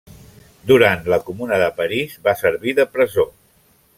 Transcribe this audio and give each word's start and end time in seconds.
Durant 0.71 1.03
la 1.15 1.19
Comuna 1.27 1.59
de 1.65 1.69
París 1.83 2.17
va 2.29 2.35
servir 2.41 2.75
de 2.83 2.89
presó. 2.97 3.29